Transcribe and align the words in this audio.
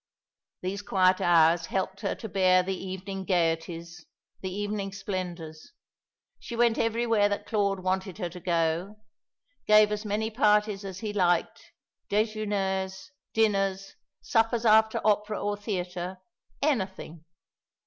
These 0.63 0.81
quiet 0.81 1.21
hours 1.21 1.67
helped 1.67 2.01
her 2.01 2.15
to 2.15 2.27
bear 2.27 2.63
the 2.63 2.75
evening 2.75 3.23
gaieties, 3.23 4.07
the 4.41 4.49
evening 4.51 4.91
splendours. 4.93 5.73
She 6.39 6.55
went 6.55 6.79
everywhere 6.79 7.29
that 7.29 7.45
Claude 7.45 7.81
wanted 7.83 8.17
her 8.17 8.27
to 8.29 8.39
go, 8.39 8.95
gave 9.67 9.91
as 9.91 10.03
many 10.03 10.31
parties 10.31 10.83
as 10.83 11.01
he 11.01 11.13
liked, 11.13 11.71
déjeuners, 12.09 13.11
dinners, 13.35 13.95
suppers 14.23 14.65
after 14.65 14.99
opera 15.05 15.39
or 15.39 15.55
theatre, 15.55 16.17
anything. 16.63 17.23